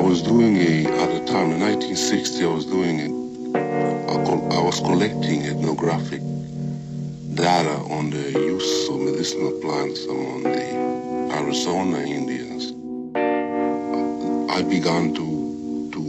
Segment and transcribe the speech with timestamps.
[0.00, 3.10] was doing a, at the time in 1960, I was doing it,
[3.56, 6.22] I was collecting ethnographic
[7.34, 12.72] data on the use of medicinal plants among the Arizona Indians.
[14.50, 15.26] I began to
[15.94, 16.02] to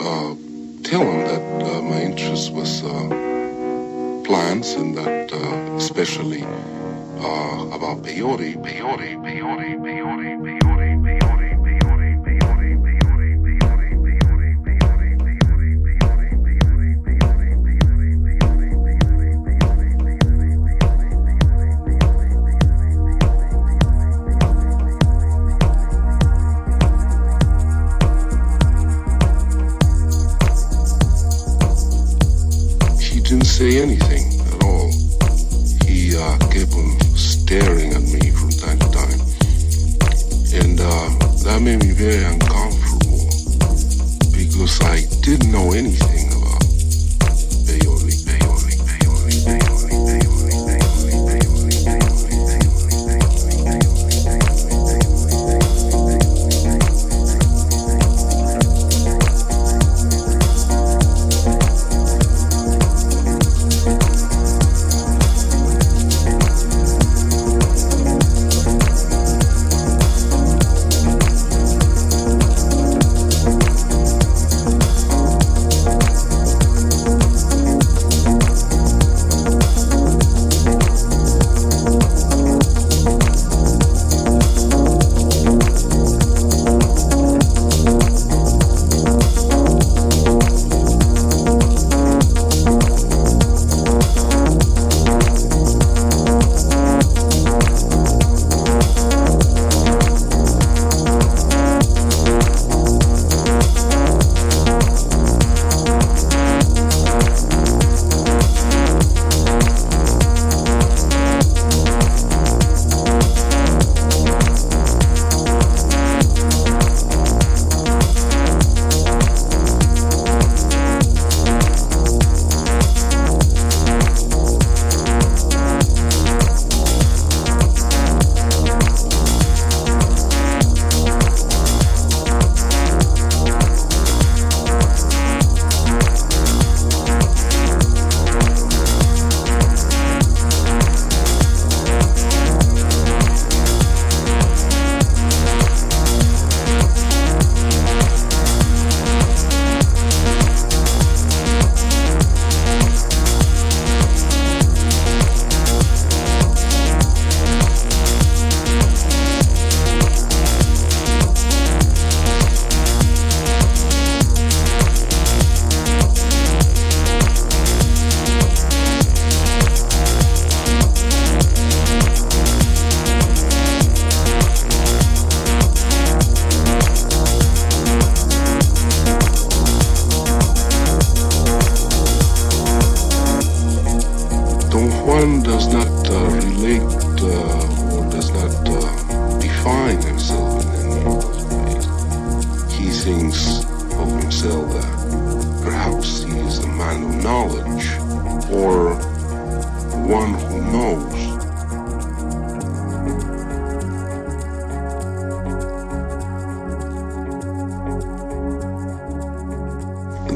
[0.00, 0.34] uh,
[0.82, 8.02] tell them that uh, my interest was uh, plants and that uh, especially uh, about
[8.02, 10.15] peyote, peyote, peyote, peyote,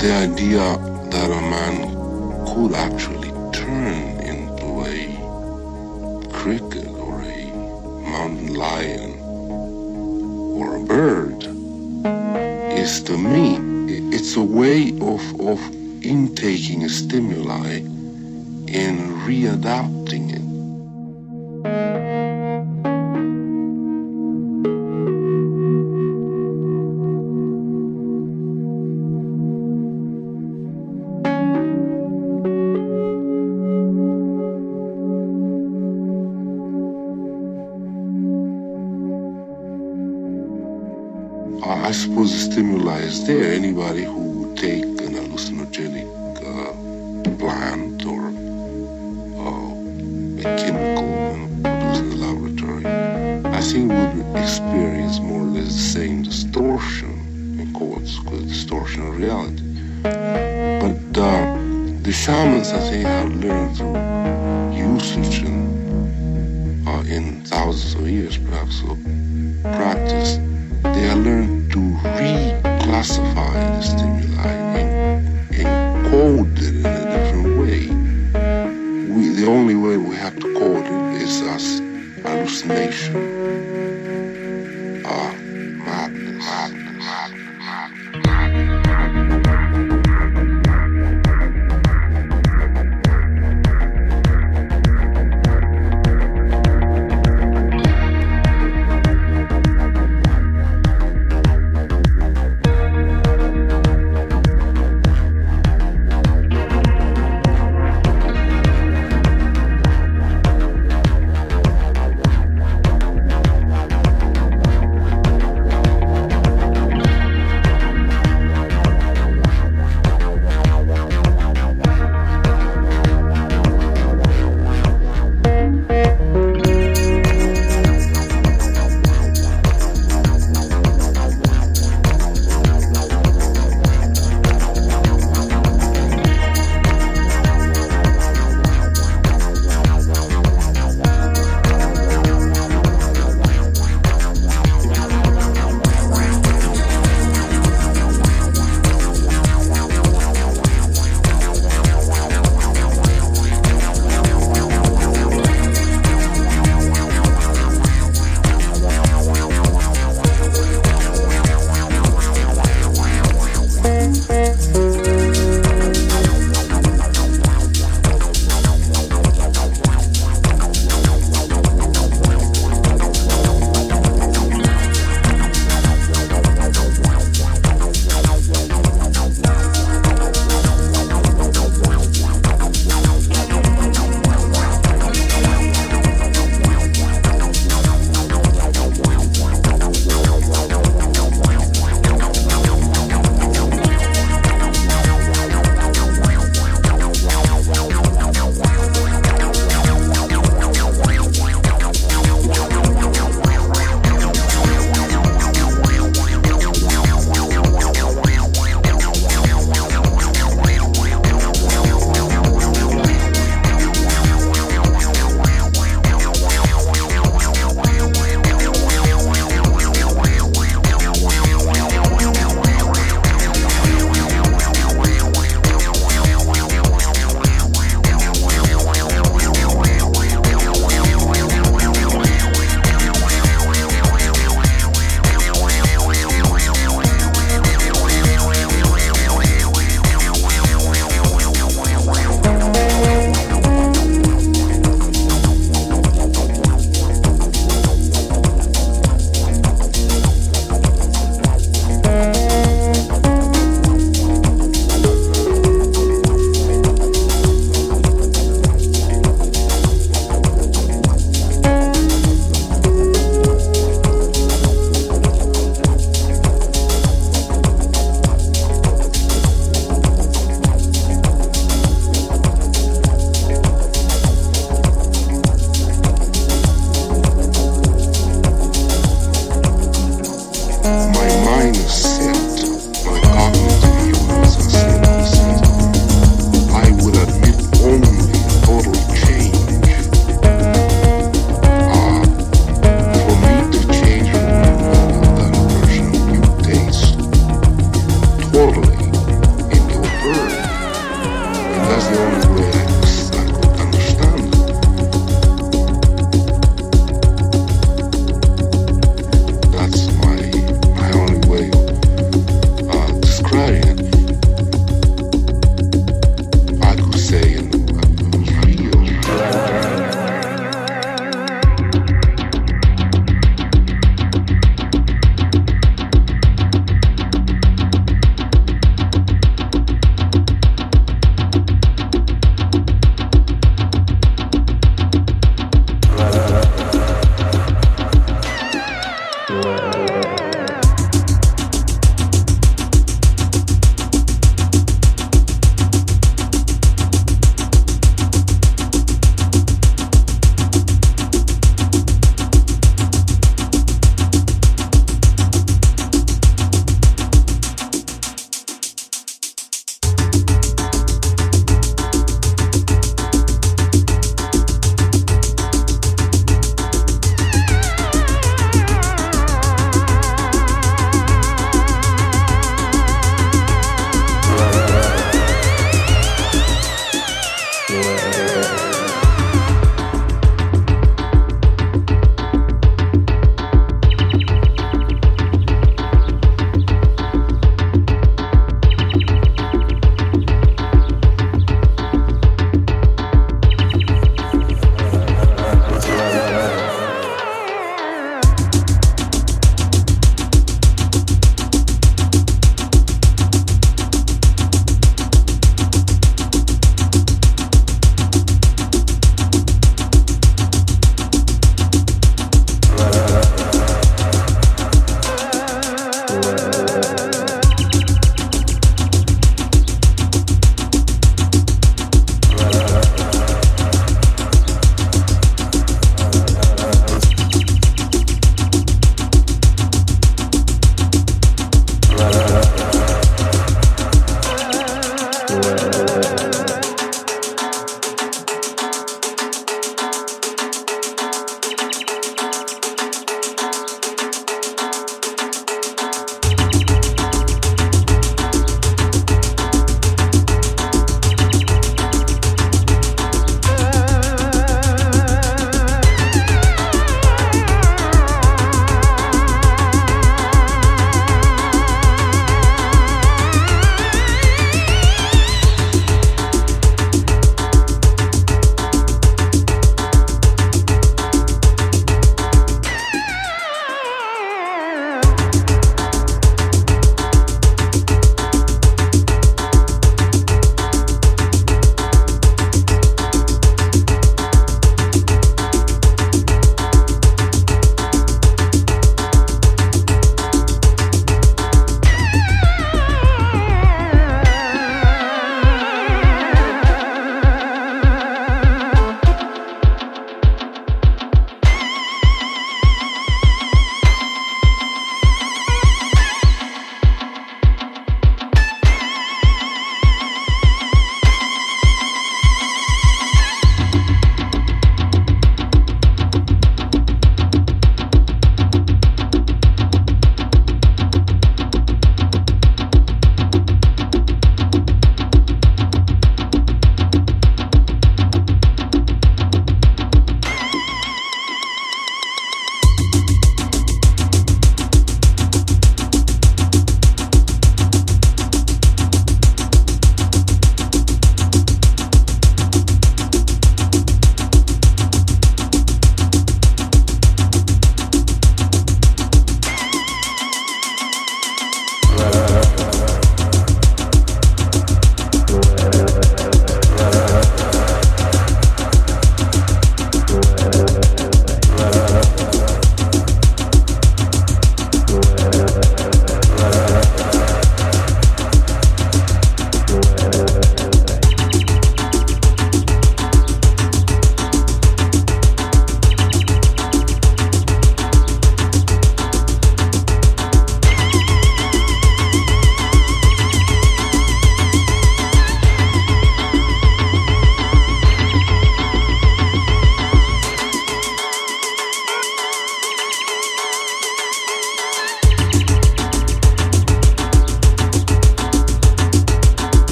[0.00, 0.78] the idea
[1.10, 1.76] that a man
[2.46, 7.44] could actually turn into a cricket or a
[8.08, 9.20] mountain lion
[10.56, 11.44] or a bird
[12.78, 13.58] is to me,
[14.16, 15.60] it's a way of, of
[16.02, 17.80] intaking a stimuli
[18.72, 18.98] and
[19.28, 19.99] readapt